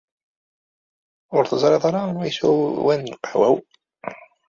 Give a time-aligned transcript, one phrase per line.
[1.35, 3.55] Ur teẓriḍ ara anwa yeswan lqahwa-w?